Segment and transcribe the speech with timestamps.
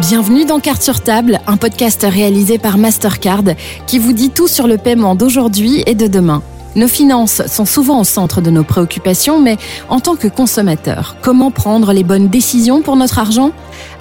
[0.00, 3.44] Bienvenue dans Carte sur table, un podcast réalisé par Mastercard
[3.86, 6.42] qui vous dit tout sur le paiement d'aujourd'hui et de demain.
[6.76, 9.56] Nos finances sont souvent au centre de nos préoccupations, mais
[9.88, 13.52] en tant que consommateur, comment prendre les bonnes décisions pour notre argent?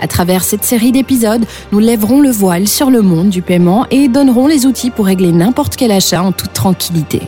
[0.02, 4.09] À travers cette série d'épisodes, nous lèverons le voile sur le monde du paiement et
[4.09, 7.21] donnerons les outils pour régler n'importe quel achat en toute tranquillité.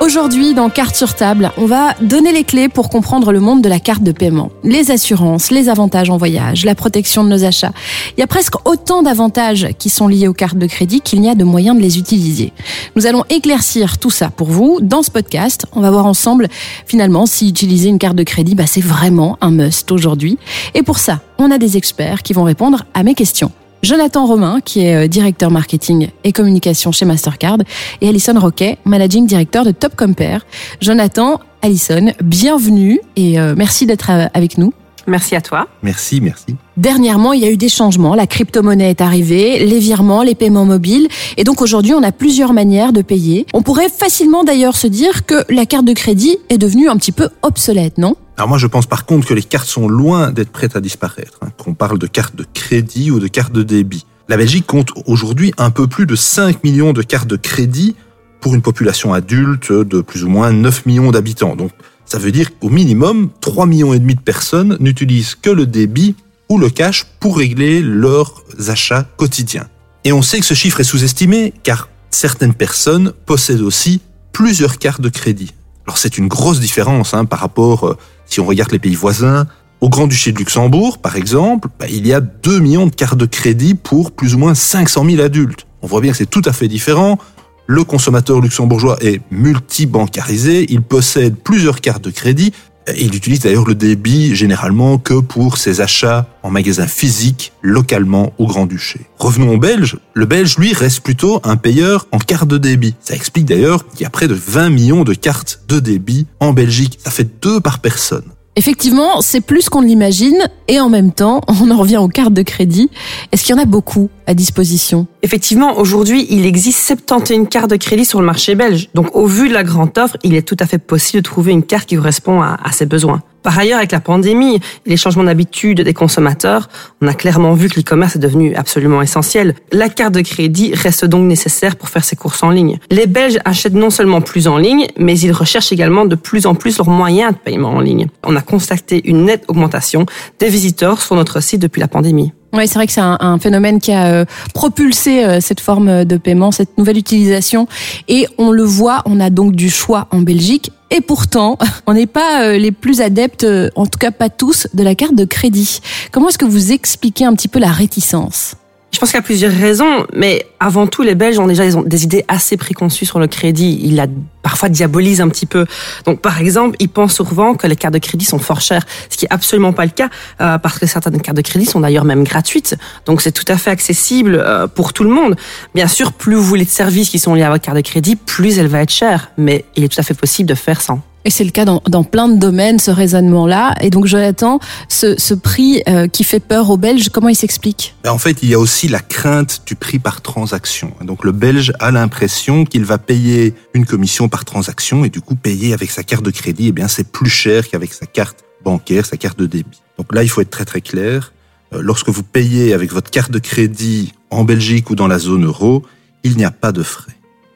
[0.00, 3.68] Aujourd'hui, dans Carte sur table, on va donner les clés pour comprendre le monde de
[3.68, 4.50] la carte de paiement.
[4.62, 7.72] Les assurances, les avantages en voyage, la protection de nos achats.
[8.16, 11.30] Il y a presque autant d'avantages qui sont liés aux cartes de crédit qu'il n'y
[11.30, 12.52] a de moyens de les utiliser.
[12.96, 15.64] Nous allons éclaircir tout ça pour vous dans ce podcast.
[15.72, 16.48] On va voir ensemble
[16.86, 20.38] finalement si utiliser une carte de crédit, bah, c'est vraiment un must aujourd'hui.
[20.74, 23.52] Et pour ça, on a des experts qui vont répondre à mes questions.
[23.84, 27.58] Jonathan Romain, qui est euh, directeur marketing et communication chez Mastercard,
[28.00, 30.46] et Alison Roquet, managing director de Top Compare.
[30.80, 34.72] Jonathan, Alison, bienvenue et euh, merci d'être euh, avec nous.
[35.06, 35.68] Merci à toi.
[35.82, 36.56] Merci, merci.
[36.76, 38.14] Dernièrement, il y a eu des changements.
[38.14, 41.08] La crypto-monnaie est arrivée, les virements, les paiements mobiles.
[41.36, 43.46] Et donc aujourd'hui, on a plusieurs manières de payer.
[43.52, 47.12] On pourrait facilement d'ailleurs se dire que la carte de crédit est devenue un petit
[47.12, 48.16] peu obsolète, non?
[48.36, 51.38] Alors moi, je pense par contre que les cartes sont loin d'être prêtes à disparaître,
[51.42, 54.06] hein, qu'on parle de cartes de crédit ou de cartes de débit.
[54.28, 57.94] La Belgique compte aujourd'hui un peu plus de 5 millions de cartes de crédit
[58.40, 61.56] pour une population adulte de plus ou moins 9 millions d'habitants.
[61.56, 61.70] Donc
[62.14, 66.14] ça veut dire qu'au minimum, 3 millions de personnes n'utilisent que le débit
[66.48, 69.66] ou le cash pour régler leurs achats quotidiens.
[70.04, 75.00] Et on sait que ce chiffre est sous-estimé car certaines personnes possèdent aussi plusieurs cartes
[75.00, 75.54] de crédit.
[75.88, 79.48] Alors c'est une grosse différence hein, par rapport euh, si on regarde les pays voisins,
[79.80, 83.26] au Grand-Duché de Luxembourg, par exemple, bah, il y a 2 millions de cartes de
[83.26, 85.66] crédit pour plus ou moins 500 000 adultes.
[85.82, 87.18] On voit bien que c'est tout à fait différent.
[87.66, 92.52] Le consommateur luxembourgeois est multibancarisé, il possède plusieurs cartes de crédit,
[92.98, 98.46] il utilise d'ailleurs le débit généralement que pour ses achats en magasin physique, localement au
[98.46, 99.00] Grand-Duché.
[99.18, 99.96] Revenons au Belge.
[100.12, 102.94] Le Belge, lui, reste plutôt un payeur en carte de débit.
[103.00, 106.52] Ça explique d'ailleurs qu'il y a près de 20 millions de cartes de débit en
[106.52, 106.98] Belgique.
[107.02, 108.24] Ça fait deux par personne.
[108.56, 110.38] Effectivement, c'est plus qu'on l'imagine
[110.68, 112.88] et en même temps, on en revient aux cartes de crédit.
[113.32, 114.10] Est-ce qu'il y en a beaucoup?
[114.26, 118.88] À disposition Effectivement, aujourd'hui, il existe 71 cartes de crédit sur le marché belge.
[118.94, 121.52] Donc, au vu de la grande offre, il est tout à fait possible de trouver
[121.52, 123.22] une carte qui correspond à, à ses besoins.
[123.44, 126.70] Par ailleurs, avec la pandémie et les changements d'habitude des consommateurs,
[127.02, 129.54] on a clairement vu que l'e-commerce est devenu absolument essentiel.
[129.70, 132.78] La carte de crédit reste donc nécessaire pour faire ses courses en ligne.
[132.90, 136.54] Les Belges achètent non seulement plus en ligne, mais ils recherchent également de plus en
[136.54, 138.06] plus leurs moyens de paiement en ligne.
[138.24, 140.06] On a constaté une nette augmentation
[140.38, 142.32] des visiteurs sur notre site depuis la pandémie.
[142.56, 146.16] Oui, c'est vrai que c'est un, phénomène qui a euh, propulsé euh, cette forme de
[146.16, 147.66] paiement, cette nouvelle utilisation.
[148.06, 150.70] Et on le voit, on a donc du choix en Belgique.
[150.92, 153.44] Et pourtant, on n'est pas euh, les plus adeptes,
[153.74, 155.80] en tout cas pas tous, de la carte de crédit.
[156.12, 158.54] Comment est-ce que vous expliquez un petit peu la réticence?
[158.94, 162.04] Je pense qu'il y a plusieurs raisons, mais avant tout, les Belges ont déjà des
[162.04, 163.80] idées assez préconçues sur le crédit.
[163.82, 164.06] Ils la
[164.40, 165.66] parfois diabolisent un petit peu.
[166.06, 169.16] Donc, par exemple, ils pensent souvent que les cartes de crédit sont fort chères, ce
[169.16, 170.10] qui est absolument pas le cas,
[170.40, 172.76] euh, parce que certaines cartes de crédit sont d'ailleurs même gratuites.
[173.06, 175.34] Donc, c'est tout à fait accessible euh, pour tout le monde.
[175.74, 178.14] Bien sûr, plus vous voulez de services qui sont liés à votre carte de crédit,
[178.14, 181.02] plus elle va être chère, mais il est tout à fait possible de faire sans.
[181.24, 183.74] Et c'est le cas dans, dans, plein de domaines, ce raisonnement-là.
[183.80, 187.94] Et donc, Jonathan, ce, ce prix euh, qui fait peur aux Belges, comment il s'explique?
[188.04, 190.92] Ben, En fait, il y a aussi la crainte du prix par transaction.
[191.02, 195.34] Donc, le Belge a l'impression qu'il va payer une commission par transaction et du coup,
[195.34, 199.06] payer avec sa carte de crédit, eh bien, c'est plus cher qu'avec sa carte bancaire,
[199.06, 199.80] sa carte de débit.
[199.98, 201.32] Donc là, il faut être très très clair.
[201.72, 205.46] Euh, lorsque vous payez avec votre carte de crédit en Belgique ou dans la zone
[205.46, 205.84] euro,
[206.22, 207.12] il n'y a pas de frais.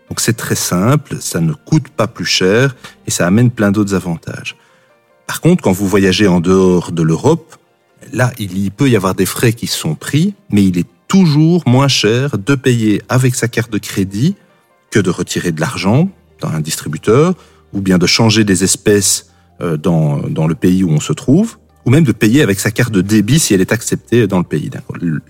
[0.09, 2.77] Donc c'est très simple, ça ne coûte pas plus cher
[3.07, 4.57] et ça amène plein d'autres avantages.
[5.27, 7.57] Par contre, quand vous voyagez en dehors de l'Europe,
[8.13, 11.89] là, il peut y avoir des frais qui sont pris, mais il est toujours moins
[11.89, 14.37] cher de payer avec sa carte de crédit
[14.91, 16.09] que de retirer de l'argent
[16.41, 17.35] dans un distributeur,
[17.73, 19.31] ou bien de changer des espèces
[19.61, 22.71] euh, dans, dans le pays où on se trouve, ou même de payer avec sa
[22.71, 24.71] carte de débit si elle est acceptée dans le pays.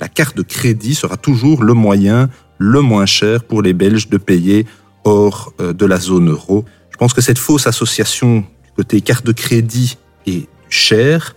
[0.00, 4.18] La carte de crédit sera toujours le moyen le moins cher pour les Belges de
[4.18, 4.66] payer
[5.04, 6.64] hors euh, de la zone euro.
[6.90, 11.36] Je pense que cette fausse association du côté carte de crédit et cher,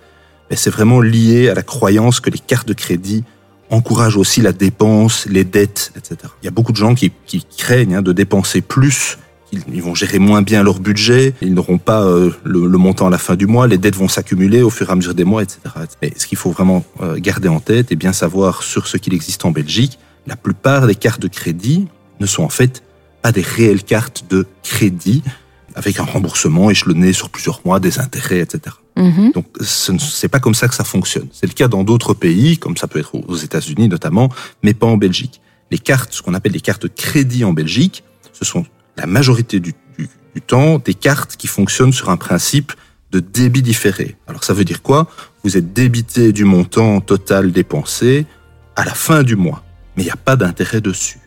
[0.51, 3.23] c'est vraiment lié à la croyance que les cartes de crédit
[3.69, 6.17] encouragent aussi la dépense, les dettes, etc.
[6.41, 7.13] Il y a beaucoup de gens qui,
[7.57, 9.17] craignent hein, de dépenser plus
[9.51, 13.17] ils vont gérer moins bien leur budget, ils n'auront pas euh, le, montant à la
[13.17, 15.59] fin du mois, les dettes vont s'accumuler au fur et à mesure des mois, etc.
[16.01, 19.13] Mais ce qu'il faut vraiment euh, garder en tête et bien savoir sur ce qu'il
[19.13, 21.87] existe en Belgique, la plupart des cartes de crédit
[22.19, 22.83] ne sont en fait
[23.21, 25.23] pas des réelles cartes de crédit
[25.75, 28.75] avec un remboursement échelonné sur plusieurs mois, des intérêts, etc.
[28.97, 29.31] Mhm.
[29.31, 31.27] Donc, ce n'est pas comme ça que ça fonctionne.
[31.31, 34.29] C'est le cas dans d'autres pays, comme ça peut être aux États-Unis notamment,
[34.63, 35.41] mais pas en Belgique.
[35.69, 38.03] Les cartes, ce qu'on appelle les cartes de crédit en Belgique,
[38.33, 38.65] ce sont
[38.97, 42.73] la majorité du, du, du temps des cartes qui fonctionnent sur un principe
[43.11, 44.17] de débit différé.
[44.27, 45.07] Alors ça veut dire quoi?
[45.43, 48.25] Vous êtes débité du montant total dépensé
[48.75, 49.63] à la fin du mois,
[50.01, 51.19] mais il n'y a pas d'intérêt dessus.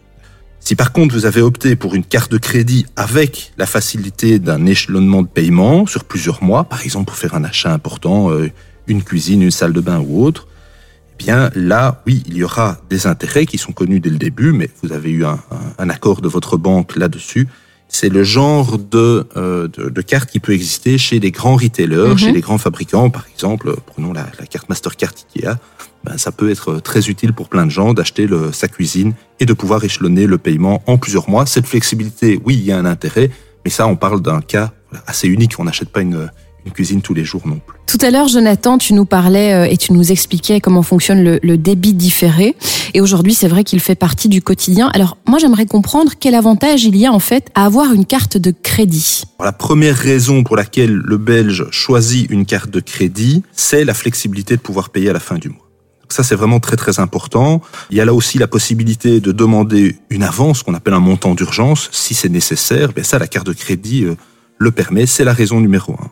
[0.58, 4.66] Si par contre vous avez opté pour une carte de crédit avec la facilité d'un
[4.66, 8.50] échelonnement de paiement sur plusieurs mois, par exemple pour faire un achat important, euh,
[8.88, 10.48] une cuisine, une salle de bain ou autre,
[11.12, 14.50] eh bien là, oui, il y aura des intérêts qui sont connus dès le début,
[14.50, 17.46] mais vous avez eu un, un, un accord de votre banque là-dessus.
[17.86, 22.08] C'est le genre de, euh, de, de, carte qui peut exister chez les grands retailers,
[22.08, 22.18] mm -hmm.
[22.18, 23.10] chez les grands fabricants.
[23.10, 25.54] Par exemple, prenons la, la carte Mastercard Ikea
[26.04, 29.52] ben, ça peut être très utile pour plein de gens d'acheter sa cuisine et de
[29.52, 31.46] pouvoir échelonner le paiement en plusieurs mois.
[31.46, 33.30] Cette flexibilité, oui, il y a un intérêt,
[33.64, 34.72] mais ça, on parle d'un cas
[35.06, 35.58] assez unique.
[35.58, 36.30] On n'achète pas une,
[36.66, 37.78] une cuisine tous les jours non plus.
[37.86, 41.38] Tout à l'heure, Jonathan, tu nous parlais euh, et tu nous expliquais comment fonctionne le,
[41.42, 42.54] le débit différé.
[42.92, 44.90] Et aujourd'hui, c'est vrai qu'il fait partie du quotidien.
[44.94, 48.36] Alors, moi, j'aimerais comprendre quel avantage il y a en fait à avoir une carte
[48.36, 49.24] de crédit.
[49.40, 54.56] La première raison pour laquelle le Belge choisit une carte de crédit, c'est la flexibilité
[54.56, 55.63] de pouvoir payer à la fin du mois.
[56.14, 57.60] Ça, c'est vraiment très très important.
[57.90, 61.34] Il y a là aussi la possibilité de demander une avance, qu'on appelle un montant
[61.34, 62.92] d'urgence, si c'est nécessaire.
[62.92, 64.14] Bien ça, la carte de crédit euh,
[64.58, 65.06] le permet.
[65.06, 66.10] C'est la raison numéro un.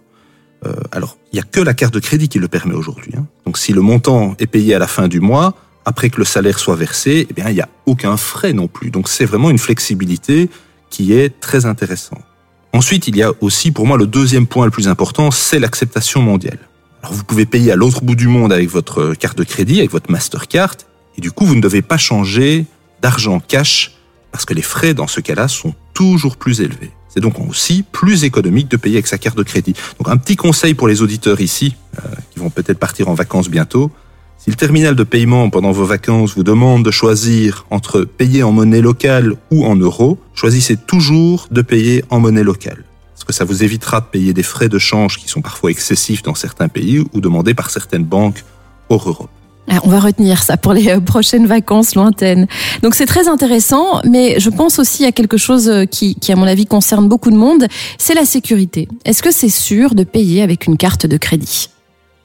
[0.66, 3.12] Euh, alors, il n'y a que la carte de crédit qui le permet aujourd'hui.
[3.16, 3.28] Hein.
[3.46, 5.54] Donc, si le montant est payé à la fin du mois,
[5.84, 8.90] après que le salaire soit versé, eh bien, il n'y a aucun frais non plus.
[8.90, 10.50] Donc, c'est vraiment une flexibilité
[10.90, 12.24] qui est très intéressante.
[12.72, 16.22] Ensuite, il y a aussi, pour moi, le deuxième point le plus important, c'est l'acceptation
[16.22, 16.58] mondiale.
[17.02, 19.90] Alors vous pouvez payer à l'autre bout du monde avec votre carte de crédit, avec
[19.90, 20.76] votre Mastercard,
[21.18, 22.66] et du coup vous ne devez pas changer
[23.00, 23.96] d'argent cash
[24.30, 26.92] parce que les frais dans ce cas-là sont toujours plus élevés.
[27.08, 29.74] C'est donc aussi plus économique de payer avec sa carte de crédit.
[29.98, 33.50] Donc un petit conseil pour les auditeurs ici, euh, qui vont peut-être partir en vacances
[33.50, 33.90] bientôt,
[34.38, 38.52] si le terminal de paiement pendant vos vacances vous demande de choisir entre payer en
[38.52, 42.84] monnaie locale ou en euros, choisissez toujours de payer en monnaie locale
[43.22, 46.24] parce que ça vous évitera de payer des frais de change qui sont parfois excessifs
[46.24, 48.42] dans certains pays ou demandés par certaines banques
[48.88, 49.30] hors Europe.
[49.70, 52.48] Ah, on va retenir ça pour les euh, prochaines vacances lointaines.
[52.82, 56.36] Donc c'est très intéressant, mais je pense aussi à quelque chose euh, qui, qui à
[56.36, 58.88] mon avis, concerne beaucoup de monde, c'est la sécurité.
[59.04, 61.70] Est-ce que c'est sûr de payer avec une carte de crédit?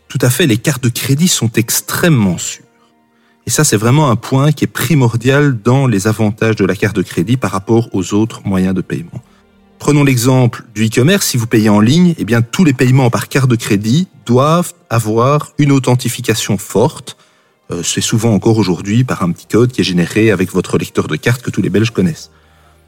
[0.08, 2.64] Tout à fait, les cartes de crédit sont extrêmement sûres.
[3.46, 6.96] Et ça, c'est vraiment un point qui est primordial dans les avantages de la carte
[6.96, 9.22] de crédit par rapport aux autres moyens de paiement.
[9.80, 11.28] Prenons l'exemple du e-commerce.
[11.28, 14.74] Si vous payez en ligne, eh bien, tous les paiements par carte de crédit doivent
[14.90, 17.18] avoir une authentification forte.
[17.72, 21.08] Euh, c'est souvent encore aujourd'hui par un petit code qui est généré avec votre lecteur
[21.08, 22.32] de carte que tous les Belges connaissent.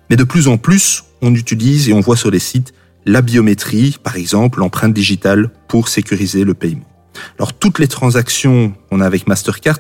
[0.10, 2.74] Mais de plus en plus, on utilise et on voit sur les sites
[3.06, 6.86] la biométrie, par exemple l'empreinte digitale, pour sécuriser le paiement.
[7.38, 9.80] Alors toutes les transactions qu'on a avec Mastercard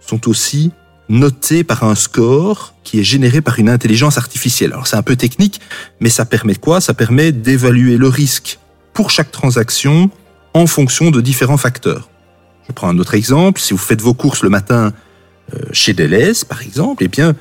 [0.00, 0.72] sont aussi
[1.10, 4.72] noté par un score qui est généré par une intelligence artificielle.
[4.72, 5.60] Alors c'est un peu technique,
[5.98, 6.80] mais ça permet quoi?
[6.80, 8.58] Ça permet d'évaluer le risque
[8.94, 10.10] pour chaque transaction
[10.54, 12.08] en fonction de différents facteurs.
[12.68, 13.60] Je prends un autre exemple.
[13.60, 14.92] Si vous faites vos courses le matin
[15.54, 17.34] euh, chez Deleuze, par exemple, eh bien,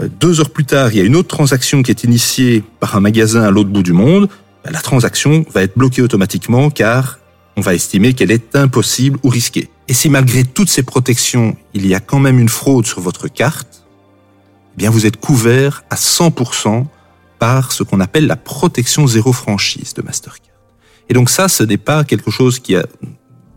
[0.00, 2.96] euh, deux heures plus tard, il y a une autre transaction qui est initiée par
[2.96, 4.28] un magasin à l'autre bout du monde.
[4.64, 7.18] Ben, la transaction va être bloquée automatiquement car
[7.56, 9.68] on va estimer qu'elle est impossible ou risquée.
[9.88, 13.28] Et si malgré toutes ces protections, il y a quand même une fraude sur votre
[13.28, 13.84] carte,
[14.74, 16.86] eh bien vous êtes couvert à 100%
[17.38, 20.46] par ce qu'on appelle la protection zéro franchise de Mastercard.
[21.08, 22.86] Et donc ça, ce n'est pas quelque chose qui a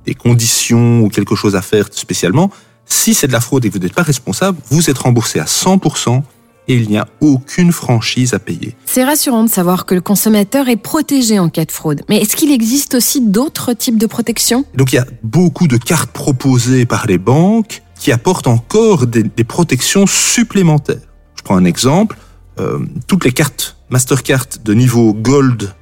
[0.06, 2.50] des conditions ou quelque chose à faire spécialement.
[2.86, 5.46] Si c'est de la fraude et que vous n'êtes pas responsable, vous êtes remboursé à
[5.46, 6.24] 100%
[6.68, 8.76] et il n'y a aucune franchise à payer.
[8.86, 12.04] C'est rassurant de savoir que le consommateur est protégé en cas de fraude.
[12.10, 15.78] Mais est-ce qu'il existe aussi d'autres types de protection Donc il y a beaucoup de
[15.78, 21.02] cartes proposées par les banques qui apportent encore des, des protections supplémentaires.
[21.36, 22.18] Je prends un exemple.
[22.60, 25.74] Euh, toutes les cartes Mastercard de niveau Gold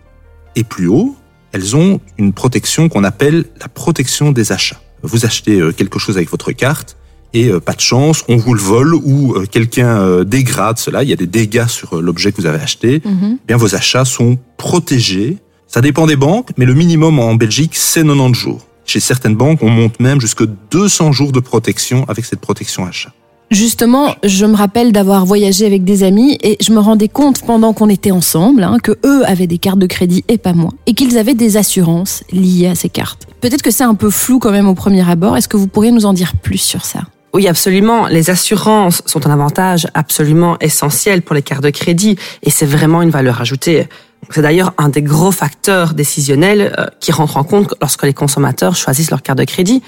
[0.56, 1.16] et plus haut,
[1.52, 4.82] elles ont une protection qu'on appelle la protection des achats.
[5.04, 6.98] Vous achetez euh, quelque chose avec votre carte,
[7.34, 11.04] et euh, pas de chance, on vous le vole ou euh, quelqu'un euh, dégrade cela,
[11.04, 13.38] il y a des dégâts sur l'objet que vous avez acheté, mm -hmm.
[13.48, 15.38] bien vos achats sont protégés.
[15.68, 18.62] Ça dépend des banques, mais le minimum en Belgique, c'est 90 jours.
[18.86, 23.14] Chez certaines banques, on monte même jusqu'à 200 jours de protection avec cette protection achat.
[23.52, 27.74] Justement, je me rappelle d'avoir voyagé avec des amis et je me rendais compte pendant
[27.74, 30.94] qu'on était ensemble hein, que eux avaient des cartes de crédit et pas moi et
[30.94, 33.28] qu'ils avaient des assurances liées à ces cartes.
[33.42, 35.36] Peut-être que c'est un peu flou quand même au premier abord.
[35.36, 37.02] Est-ce que vous pourriez nous en dire plus sur ça?
[37.34, 38.08] Oui, absolument.
[38.08, 43.02] Les assurances sont un avantage absolument essentiel pour les cartes de crédit et c'est vraiment
[43.02, 43.88] une valeur ajoutée.
[44.30, 48.76] C'est d'ailleurs un des gros facteurs décisionnels euh, qui rentre en compte lorsque les consommateurs
[48.76, 49.82] choisissent leur carte de crédit.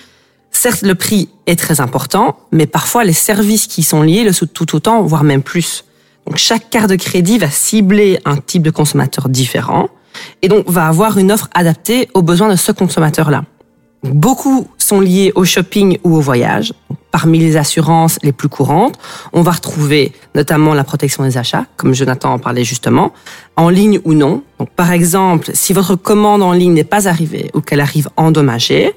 [0.51, 4.45] Certes, le prix est très important, mais parfois les services qui sont liés le sont
[4.45, 5.83] tout autant, voire même plus.
[6.25, 9.89] Donc chaque carte de crédit va cibler un type de consommateur différent
[10.41, 13.43] et donc va avoir une offre adaptée aux besoins de ce consommateur-là.
[14.03, 16.73] Beaucoup sont liés au shopping ou au voyage.
[17.11, 18.97] Parmi les assurances les plus courantes,
[19.33, 23.13] on va retrouver notamment la protection des achats, comme Jonathan en parlait justement,
[23.55, 24.41] en ligne ou non.
[24.57, 28.93] Donc, par exemple, si votre commande en ligne n'est pas arrivée ou qu'elle arrive endommagée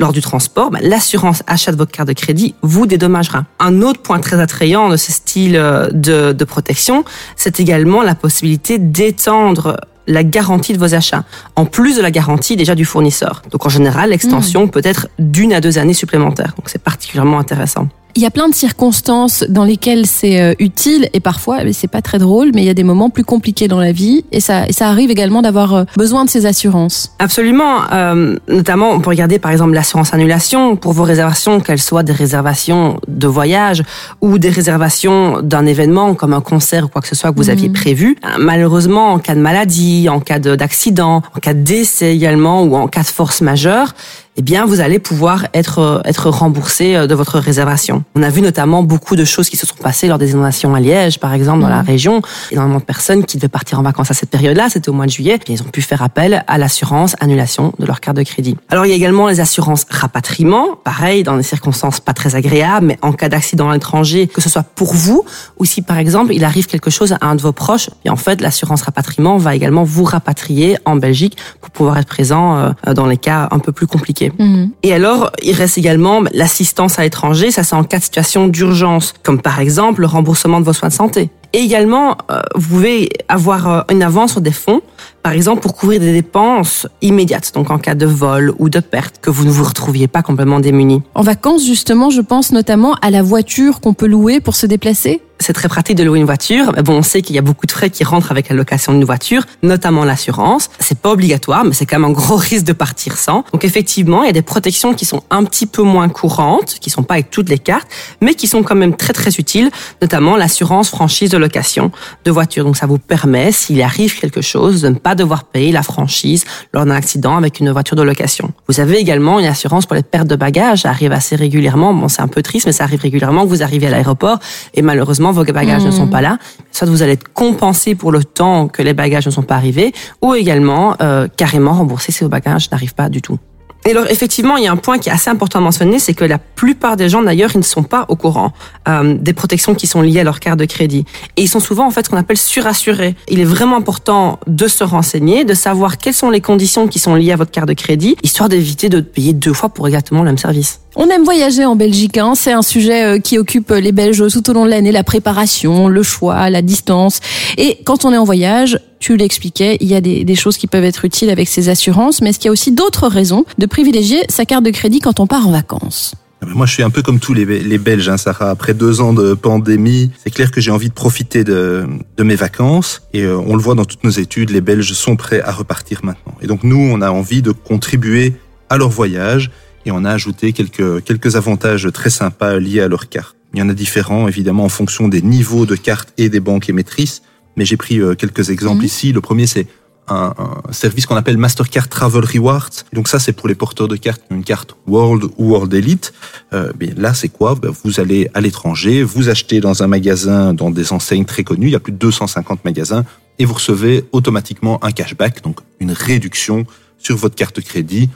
[0.00, 3.44] lors du transport, ben, l'assurance achat de votre carte de crédit vous dédommagera.
[3.60, 7.04] Un autre point très attrayant de ce style euh, de protection,
[7.36, 9.76] c'est également la possibilité d'étendre
[10.06, 11.24] la garantie de vos achats,
[11.56, 13.42] en plus de la garantie déjà du fournisseur.
[13.50, 16.54] Donc en général, l'extension peut être d'une à deux années supplémentaires.
[16.56, 17.88] Donc c'est particulièrement intéressant.
[18.16, 22.02] Il y a plein de circonstances dans lesquelles c'est euh, utile et parfois c'est pas
[22.02, 24.66] très drôle, mais il y a des moments plus compliqués dans la vie et ça,
[24.66, 27.12] et ça arrive également d'avoir euh, besoin de ces assurances.
[27.18, 27.76] Absolument.
[27.92, 32.12] Euh, notamment, on peut regarder par exemple l'assurance annulation pour vos réservations, qu'elles soient des
[32.12, 33.82] réservations de voyage
[34.20, 37.50] ou des réservations d'un événement comme un concert ou quoi que ce soit que vous
[37.50, 37.74] aviez Mhm.
[37.74, 38.16] prévu.
[38.24, 42.62] Euh, Malheureusement, en cas de maladie, en cas de- d'accident, en cas de décès également
[42.64, 43.94] ou en cas de force majeure,
[44.36, 48.04] eh bien, vous allez pouvoir être euh, être remboursé euh, de votre réservation.
[48.14, 50.80] On a vu notamment beaucoup de choses qui se sont passées lors des inondations à
[50.80, 51.86] Liège, par exemple, dans la Mhm.
[51.86, 52.22] région.
[52.52, 55.10] Énormément de personnes qui devaient partir en vacances à cette période-là, c'était au mois de
[55.10, 58.56] juillet, et ils ont pu faire appel à l'assurance annulation de leur carte de crédit.
[58.70, 62.86] Alors, il y a également les assurances rapatriement, pareil, dans des circonstances pas très agréables,
[62.86, 65.24] mais en cas d'accident à l'étranger, que ce soit pour vous,
[65.58, 68.16] ou si par exemple il arrive quelque chose à un de vos proches, et en
[68.16, 72.56] fait l'assurance rapatriement va également vous rapatrier en Belgique pour pouvoir être présent
[72.86, 74.19] euh, dans les cas un peu plus compliqués.
[74.38, 74.70] Mhm.
[74.82, 79.14] Et alors, il reste également l'assistance à l'étranger, ça c'est en cas de situation d'urgence,
[79.22, 81.30] comme par exemple le remboursement de vos soins de santé.
[81.52, 84.82] Et également, euh, vous pouvez avoir euh, une avance sur des fonds,
[85.22, 89.16] par exemple pour couvrir des dépenses immédiates, donc en cas de vol ou de perte,
[89.20, 91.02] que vous ne vous retrouviez pas complètement démuni.
[91.14, 95.22] En vacances, justement, je pense notamment à la voiture qu'on peut louer pour se déplacer?
[95.40, 96.70] C'est très pratique de louer une voiture.
[96.76, 98.92] Mais bon, on sait qu'il y a beaucoup de frais qui rentrent avec la location
[98.92, 100.68] d'une voiture, notamment l'assurance.
[100.78, 103.44] C'est pas obligatoire, mais c'est quand même un gros risque de partir sans.
[103.52, 106.90] Donc effectivement, il y a des protections qui sont un petit peu moins courantes, qui
[106.90, 107.88] sont pas avec toutes les cartes,
[108.20, 109.70] mais qui sont quand même très très utiles,
[110.02, 111.90] notamment l'assurance franchise de location
[112.24, 112.64] de voiture.
[112.64, 116.44] Donc ça vous permet, s'il arrive quelque chose, de ne pas devoir payer la franchise
[116.74, 118.52] lors d'un accident avec une voiture de location.
[118.68, 120.82] Vous avez également une assurance pour les pertes de bagages.
[120.82, 121.94] Ça arrive assez régulièrement.
[121.94, 124.38] Bon, c'est un peu triste, mais ça arrive régulièrement que vous arrivez à l'aéroport
[124.74, 126.38] et malheureusement vos bagages ne sont pas là.
[126.72, 129.92] Soit vous allez être compensé pour le temps que les bagages ne sont pas arrivés,
[130.22, 133.38] ou également euh, carrément remboursé si vos bagages n'arrivent pas du tout.
[133.86, 136.12] Et alors effectivement, il y a un point qui est assez important à mentionner, c'est
[136.12, 138.52] que la plupart des gens d'ailleurs, ils ne sont pas au courant
[138.88, 141.06] euh, des protections qui sont liées à leur carte de crédit.
[141.36, 143.16] Et ils sont souvent en fait ce qu'on appelle surassurés.
[143.28, 147.14] Il est vraiment important de se renseigner, de savoir quelles sont les conditions qui sont
[147.14, 150.26] liées à votre carte de crédit, histoire d'éviter de payer deux fois pour exactement le
[150.26, 150.80] même service.
[150.96, 152.32] On aime voyager en Belgique, hein.
[152.34, 155.86] c'est un sujet euh, qui occupe les Belges tout au long de l'année, la préparation,
[155.86, 157.20] le choix, la distance.
[157.56, 160.84] Et quand on est en voyage, tu l'expliquais, il y a des, choses qui peuvent
[160.84, 164.24] être utiles avec ces assurances, mais est-ce qu'il y a aussi d'autres raisons de privilégier
[164.28, 166.16] sa carte de crédit quand on part en vacances?
[166.42, 168.50] Ah ben, Moi, je suis un peu comme tous les, Belges, hein, Sarah.
[168.50, 172.34] Après deux ans de pandémie, c'est clair que j'ai envie de profiter de, de mes
[172.34, 173.02] vacances.
[173.12, 176.00] Et euh, on le voit dans toutes nos études, les Belges sont prêts à repartir
[176.02, 176.34] maintenant.
[176.42, 178.34] Et donc, nous, on a envie de contribuer
[178.68, 179.52] à leur voyage.
[179.86, 183.36] Et on a ajouté quelques, quelques avantages très sympas liés à leur carte.
[183.54, 186.68] Il y en a différents, évidemment, en fonction des niveaux de carte et des banques
[186.68, 187.22] émettrices.
[187.56, 188.84] Mais j'ai pris euh, quelques exemples Mhm.
[188.86, 189.12] ici.
[189.12, 189.66] Le premier, c'est
[190.06, 190.34] un,
[190.68, 192.70] un service qu'on appelle Mastercard Travel Rewards.
[192.92, 196.12] Donc ça, c'est pour les porteurs de cartes une carte World ou World Elite.
[196.52, 197.54] Euh, bien là, c'est quoi?
[197.54, 201.66] Ben, Vous allez à l'étranger, vous achetez dans un magasin, dans des enseignes très connues,
[201.68, 203.04] il y a plus de 250 magasins,
[203.38, 206.66] et vous recevez automatiquement un cashback, donc une réduction
[206.98, 208.08] sur votre carte de crédit.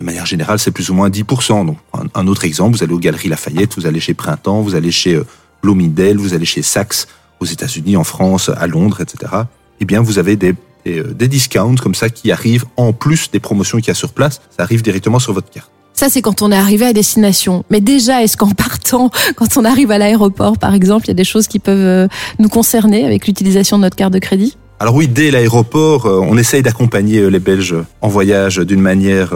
[0.00, 1.66] De manière générale, c'est plus ou moins 10%.
[1.66, 4.74] Donc, un, un autre exemple, vous allez aux Galeries Lafayette, vous allez chez Printemps, vous
[4.74, 5.26] allez chez euh,
[5.62, 7.06] Bloomingdale, vous allez chez Saks,
[7.38, 9.30] aux États-Unis, en France, à Londres, etc.
[9.78, 10.54] Eh bien, vous avez des,
[10.86, 13.94] des, euh, des discounts comme ça qui arrivent en plus des promotions qu'il y a
[13.94, 14.40] sur place.
[14.56, 15.70] Ça arrive directement sur votre carte.
[15.92, 17.64] Ça, c'est quand on est arrivé à destination.
[17.68, 21.14] Mais déjà, est-ce qu'en partant, quand on arrive à l'aéroport, par exemple, il y a
[21.14, 24.56] des choses qui peuvent euh, nous concerner avec l'utilisation de notre carte de crédit?
[24.78, 29.34] Alors oui, dès l'aéroport, on essaye d'accompagner les Belges en voyage d'une manière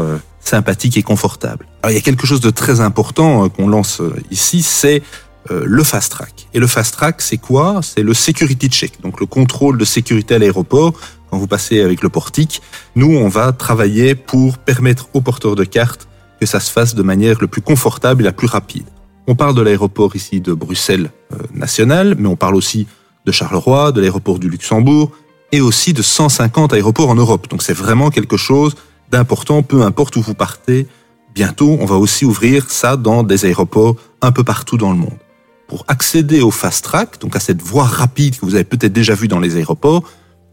[0.49, 1.67] sympathique et confortable.
[1.83, 5.03] Alors il y a quelque chose de très important euh, qu'on lance euh, ici, c'est
[5.51, 6.49] euh, le fast track.
[6.55, 7.81] Et le fast track, c'est quoi?
[7.83, 10.95] C'est le security check, donc le contrôle de sécurité à l'aéroport.
[11.31, 12.63] Quand vous passez avec le portique,
[12.97, 16.09] nous, on va travailler pour permettre aux porteurs de cartes
[16.41, 18.87] que ça se fasse de manière le plus confortable et la plus rapide.
[19.27, 22.87] On parle de l'aéroport ici de Bruxelles euh, national, mais on parle aussi
[23.27, 25.13] de Charleroi, de l'aéroport du Luxembourg
[25.53, 27.49] et aussi de 150 aéroports en Europe.
[27.51, 28.77] Donc c'est vraiment quelque chose
[29.11, 30.87] d'important, peu importe où vous partez.
[31.35, 35.19] Bientôt, on va aussi ouvrir ça dans des aéroports un peu partout dans le monde.
[35.67, 39.15] Pour accéder au fast track, donc à cette voie rapide que vous avez peut-être déjà
[39.15, 40.05] vue dans les aéroports,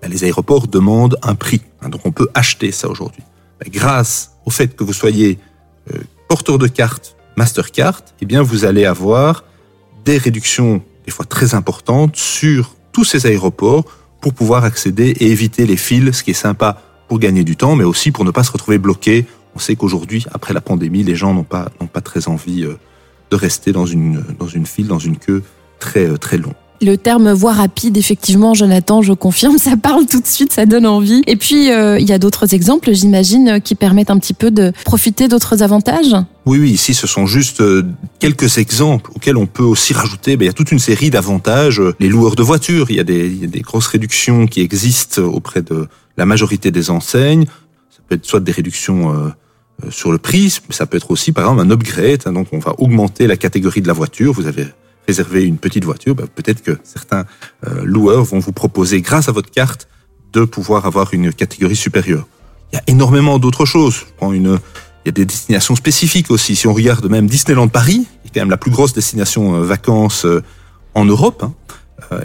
[0.01, 1.61] ben, les aéroports demandent un prix.
[1.81, 3.23] Hein, donc on peut acheter ça aujourd'hui.
[3.59, 5.37] Ben, grâce au fait que vous soyez
[5.93, 9.43] euh, porteur de carte Mastercard, eh bien vous allez avoir
[10.03, 13.85] des réductions des fois très importantes sur tous ces aéroports
[14.19, 17.75] pour pouvoir accéder et éviter les fils, ce qui est sympa pour gagner du temps,
[17.75, 19.25] mais aussi pour ne pas se retrouver bloqué.
[19.53, 22.79] On sait qu'aujourd'hui, après la pandémie, les gens n'ont pas, n'ont pas très envie euh,
[23.31, 25.43] de rester dans une, dans une file, dans une queue
[25.77, 26.53] très, euh, très longue.
[26.81, 30.87] Le terme voie rapide, effectivement, Jonathan, je confirme, ça parle tout de suite, ça donne
[30.87, 31.21] envie.
[31.27, 34.71] Et puis, euh, il y a d'autres exemples, j'imagine, qui permettent un petit peu de
[34.85, 36.15] profiter d'autres avantages
[36.45, 37.61] Oui, oui, ici, ce sont juste
[38.19, 41.81] quelques exemples auxquels on peut aussi rajouter, ben, il y a toute une série d'avantages.
[41.99, 44.61] Les loueurs de voitures, il y, a des, il y a des grosses réductions qui
[44.61, 47.45] existent auprès de la majorité des enseignes.
[47.89, 49.13] Ça peut être soit des réductions...
[49.13, 49.29] Euh,
[49.89, 52.21] sur le prix, mais ça peut être aussi par exemple un upgrade.
[52.27, 54.31] Hein, donc on va augmenter la catégorie de la voiture.
[54.31, 54.67] Vous avez
[55.07, 57.25] réserver une petite voiture, bah, peut-être que certains
[57.67, 59.87] euh, loueurs vont vous proposer, grâce à votre carte,
[60.33, 62.27] de pouvoir avoir une catégorie supérieure.
[62.71, 64.05] Il y a énormément d'autres choses.
[64.21, 64.59] il
[65.05, 66.55] y a des destinations spécifiques aussi.
[66.55, 69.63] Si on regarde même Disneyland Paris, qui est quand même la plus grosse destination euh,
[69.63, 70.41] vacances euh,
[70.93, 71.53] en Europe, hein,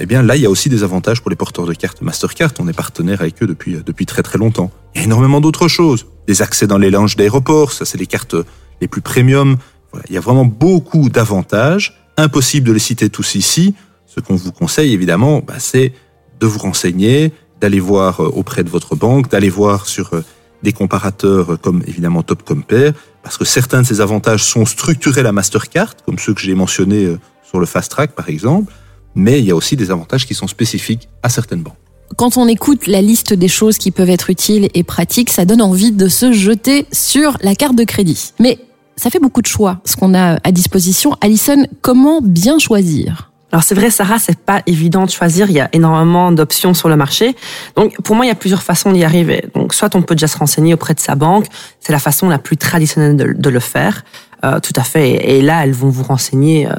[0.01, 2.53] eh bien là, il y a aussi des avantages pour les porteurs de cartes Mastercard.
[2.59, 4.71] On est partenaire avec eux depuis depuis très très longtemps.
[4.95, 6.07] Il y a énormément d'autres choses.
[6.27, 8.37] Des accès dans les lounges d'aéroports, ça c'est les cartes
[8.81, 9.57] les plus premium.
[9.93, 13.75] Voilà, il y a vraiment beaucoup d'avantages Impossible de les citer tous ici.
[14.07, 15.93] Ce qu'on vous conseille, évidemment, bah, c'est
[16.41, 20.23] de vous renseigner, d'aller voir euh, auprès de votre banque, d'aller voir sur euh,
[20.63, 22.93] des comparateurs euh, comme évidemment Top Compare,
[23.23, 27.17] parce que certains de ces avantages sont structurés à Mastercard, comme ceux que j'ai mentionnés
[27.43, 28.73] sur le Fast Track par exemple,
[29.17, 31.75] mais il y a aussi des avantages qui sont spécifiques à certaines banques.
[32.17, 35.61] Quand on écoute la liste des choses qui peuvent être utiles et pratiques, ça donne
[35.61, 38.33] envie de se jeter sur la carte de crédit.
[38.39, 38.59] Mais
[38.95, 41.17] ça fait beaucoup de choix, ce qu'on a à disposition.
[41.21, 43.33] Alison, comment bien choisir?
[43.53, 45.49] Alors c'est vrai, Sarah, c'est pas évident de choisir.
[45.51, 47.37] Il y a énormément d'options sur le marché.
[47.77, 49.45] Donc pour moi, il y a plusieurs façons d'y arriver.
[49.55, 51.47] Donc soit on peut déjà se renseigner auprès de sa banque.
[51.81, 54.05] C'est la façon la plus traditionnelle de, le faire.
[54.45, 55.37] Euh, tout à fait.
[55.37, 56.73] Et là, elles vont vous renseigner euh,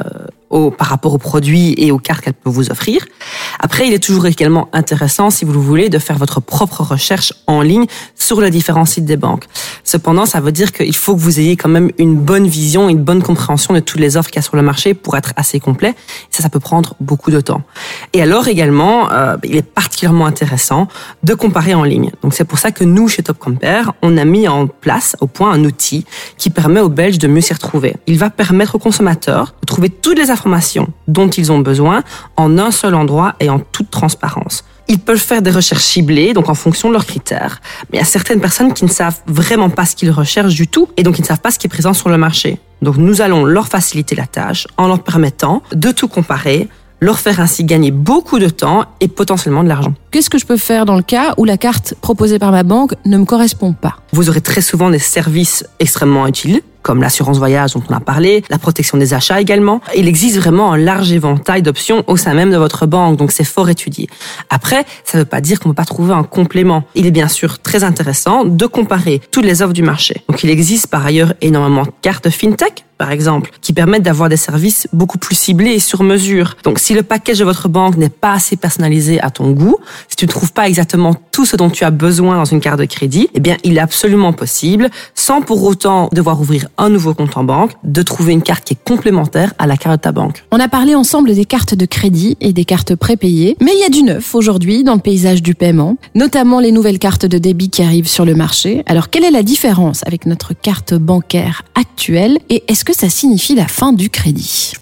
[0.50, 3.06] au, par rapport aux produits et aux cartes qu'elle peut vous offrir.
[3.60, 7.34] Après, il est toujours également intéressant, si vous le voulez, de faire votre propre recherche
[7.48, 9.46] en ligne sur les différents sites des banques.
[9.88, 13.02] Cependant, ça veut dire qu'il faut que vous ayez quand même une bonne vision, une
[13.02, 15.62] bonne compréhension de toutes les offres qu'il y a sur le marché pour être assez
[15.62, 15.96] complet.
[16.30, 17.62] Ça, ça peut prendre beaucoup de temps.
[18.12, 20.90] Et alors également, euh, il est particulièrement intéressant
[21.24, 22.12] de comparer en ligne.
[22.22, 25.28] Donc c'est pour ça que nous, chez Top Compare, on a mis en place au
[25.28, 26.06] point un outil
[26.38, 27.96] qui permet aux Belges de mieux s'y retrouver.
[28.08, 32.04] Il va permettre aux consommateurs de trouver toutes les informations dont ils ont besoin
[32.36, 34.66] en un seul endroit et en toute transparence.
[34.90, 37.62] Ils peuvent faire des recherches ciblées, donc en fonction de leurs critères.
[37.92, 40.68] Mais il y a certaines personnes qui ne savent vraiment pas ce qu'ils recherchent du
[40.68, 42.60] tout et donc ils ne savent pas ce qui est présent sur le marché.
[42.82, 46.70] Donc nous allons leur faciliter la tâche en leur permettant de tout comparer,
[47.02, 49.94] leur faire ainsi gagner beaucoup de temps et potentiellement de l'argent.
[50.12, 52.94] Qu'est-ce que je peux faire dans le cas où la carte proposée par ma banque
[53.06, 53.98] ne me correspond pas?
[54.14, 58.46] Vous aurez très souvent des services extrêmement utiles comme l'assurance voyage dont on a parlé,
[58.50, 59.82] la protection des achats également.
[59.94, 63.44] Il existe vraiment un large éventail d'options au sein même de votre banque, donc c'est
[63.44, 64.08] fort étudié.
[64.50, 66.86] Après, ça ne veut pas dire qu'on ne peut pas trouver un complément.
[66.96, 70.24] Il est bien sûr très intéressant de comparer toutes les offres du marché.
[70.30, 74.38] Donc il existe par ailleurs énormément de cartes fintech par exemple, qui permettent d'avoir des
[74.38, 76.56] services beaucoup plus ciblés et sur mesure.
[76.64, 79.78] Donc, si le package de votre banque n'est pas assez personnalisé à ton goût,
[80.10, 82.80] si tu ne trouves pas exactement tout ce dont tu as besoin dans une carte
[82.80, 87.14] de crédit, eh bien, il est absolument possible, sans pour autant devoir ouvrir un nouveau
[87.14, 90.12] compte en banque, de trouver une carte qui est complémentaire à la carte de ta
[90.12, 90.44] banque.
[90.52, 93.84] On a parlé ensemble des cartes de crédit et des cartes prépayées, mais il y
[93.84, 97.70] a du neuf aujourd'hui dans le paysage du paiement, notamment les nouvelles cartes de débit
[97.70, 98.84] qui arrivent sur le marché.
[98.86, 103.56] Alors quelle est la différence avec notre carte bancaire actuelle et est-ce que ça signifie
[103.56, 104.74] la fin du crédit?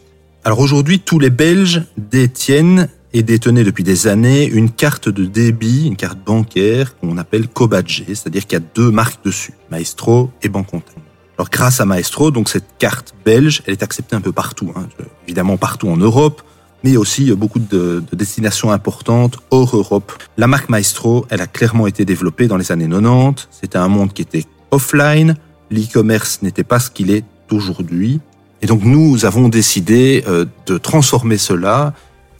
[0.43, 5.87] Alors aujourd'hui, tous les Belges détiennent et détenaient depuis des années une carte de débit,
[5.87, 10.49] une carte bancaire qu'on appelle Cobadgé, c'est-à-dire qu'il y a deux marques dessus, Maestro et
[10.49, 10.94] Bancontact.
[11.37, 14.87] Alors grâce à Maestro, donc cette carte belge, elle est acceptée un peu partout, hein.
[15.27, 16.41] évidemment partout en Europe,
[16.83, 20.13] mais aussi beaucoup de, de, destinations importantes hors Europe.
[20.37, 23.47] La marque Maestro, elle a clairement été développée dans les années 90.
[23.51, 25.35] C'était un monde qui était offline.
[25.71, 28.21] L'e-commerce n'était pas ce qu'il est aujourd'hui.
[28.61, 31.93] Et donc nous avons décidé euh, de transformer cela.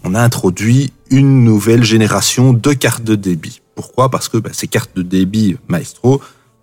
[0.03, 3.61] On a introduit une nouvelle génération de cartes de débit.
[3.75, 4.09] Pourquoi?
[4.09, 6.21] Parce que bah, ces cartes de débit Maestro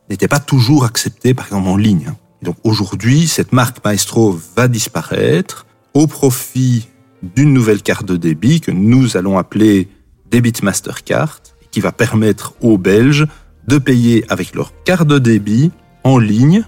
[0.09, 2.13] n'étaient pas toujours acceptées, par exemple en ligne.
[2.43, 6.89] Donc aujourd'hui, cette marque Maestro va disparaître au profit
[7.23, 9.89] d'une nouvelle carte de débit que nous allons appeler
[10.31, 13.27] Debit Mastercard, qui va permettre aux Belges
[13.69, 15.71] de payer avec leur carte de débit
[16.03, 16.65] en ligne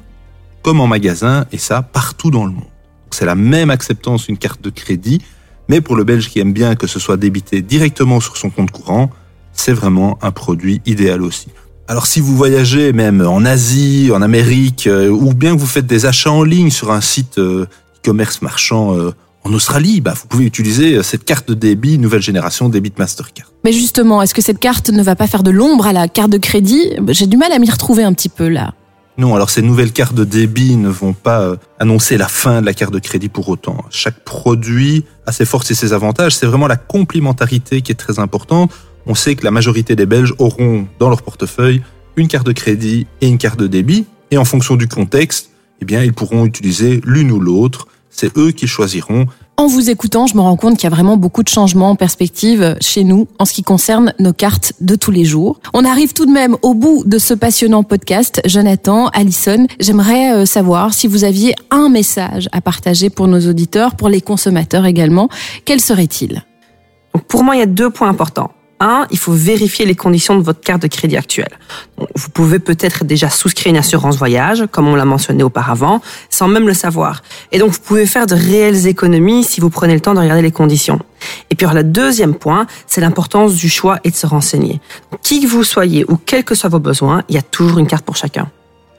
[0.63, 2.65] comme en magasin et ça partout dans le monde.
[3.11, 5.21] C'est la même acceptance d'une carte de crédit,
[5.69, 8.71] mais pour le Belge qui aime bien que ce soit débité directement sur son compte
[8.71, 9.11] courant,
[9.53, 11.49] c'est vraiment un produit idéal aussi.
[11.87, 15.87] Alors si vous voyagez même en Asie, en Amérique, euh, ou bien que vous faites
[15.87, 17.67] des achats en ligne sur un site euh,
[17.99, 19.13] e-commerce marchand euh,
[19.45, 23.53] en Australie, bah, vous pouvez utiliser cette carte de débit nouvelle génération Debit Mastercard.
[23.65, 26.31] Mais justement, est-ce que cette carte ne va pas faire de l'ombre à la carte
[26.31, 26.95] de crédit?
[27.09, 28.73] J'ai du mal à m'y retrouver un petit peu là.
[29.19, 32.73] Non, alors ces nouvelles cartes de débit ne vont pas annoncer la fin de la
[32.73, 33.85] carte de crédit pour autant.
[33.91, 36.35] Chaque produit a ses forces et ses avantages.
[36.35, 38.73] C'est vraiment la complémentarité qui est très importante
[39.07, 41.83] on sait que la majorité des Belges auront dans leur portefeuille
[42.17, 45.85] une carte de crédit et une carte de débit, et en fonction du contexte, eh
[45.85, 47.89] bien, ils pourront utiliser l'une ou l'autre.
[48.11, 49.27] C'est eux qui choisiront.
[49.57, 51.97] En vous écoutant, je me rends compte qu'il y a vraiment beaucoup de changements en
[51.97, 55.61] perspective chez nous en ce qui concerne nos cartes de tous les jours.
[55.75, 58.41] On arrive tout de même au bout de ce passionnant podcast.
[58.47, 63.95] Jonathan, Alison, j'aimerais euh, savoir si vous aviez un message à partager pour nos auditeurs,
[63.95, 65.29] pour les consommateurs également.
[65.65, 66.45] Quel serait-il?
[67.29, 68.53] Pour moi, il y a deux points importants.
[69.11, 71.59] Il faut vérifier les conditions de votre carte de crédit actuelle.
[72.17, 76.67] Vous pouvez peut-être déjà souscrire une assurance voyage, comme on l'a mentionné auparavant, sans même
[76.67, 77.23] le savoir.
[77.53, 80.43] Et donc, vous pouvez faire de réelles économies si vous prenez le temps de regarder
[80.43, 80.99] les conditions.
[81.51, 84.81] Et puis, le deuxième point, c'est l'importance du choix et de se renseigner.
[85.23, 87.87] qui que vous soyez ou quels que soient vos besoins, il y a toujours une
[87.87, 88.51] carte pour chacun.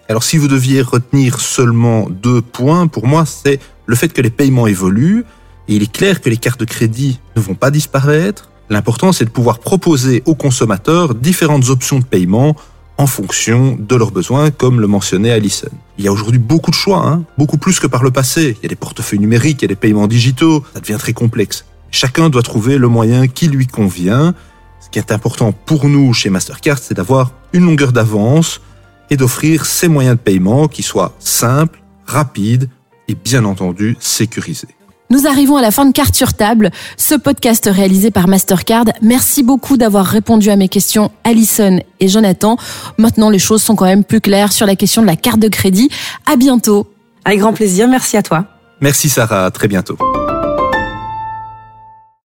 [0.10, 4.30] Alors, si vous deviez retenir seulement deux points, pour moi, c'est le fait que les
[4.30, 5.26] paiements évoluent.
[5.68, 9.26] Et il est clair que les cartes de crédit ne vont pas disparaître L'important, c'est
[9.26, 12.56] de pouvoir proposer aux consommateurs différentes options de paiement
[12.98, 15.70] en fonction de leurs besoins, comme le mentionnait Alison.
[15.98, 18.58] Il y a aujourd'hui beaucoup de choix, hein, beaucoup plus que par le passé.
[18.60, 21.14] Il y a des portefeuilles numériques, il y a des paiements digitaux, ça devient très
[21.14, 21.66] complexe.
[21.92, 24.34] Chacun doit trouver le moyen qui lui convient.
[24.80, 28.62] Ce qui est important pour nous chez Mastercard, c'est d'avoir une longueur d'avance
[29.10, 32.70] et d'offrir ces moyens de paiement qui soient simples, rapides
[33.08, 34.76] et bien entendu sécurisés.
[35.10, 38.86] Nous arrivons à la fin de Carte sur table, ce podcast réalisé par Mastercard.
[39.02, 42.58] Merci beaucoup d'avoir répondu à mes questions, Alison et Jonathan.
[42.98, 45.48] Maintenant, les choses sont quand même plus claires sur la question de la carte de
[45.48, 45.90] crédit.
[46.26, 46.88] À bientôt.
[47.24, 48.46] Avec grand plaisir, merci à toi.
[48.82, 49.98] Merci Sarah, à très bientôt.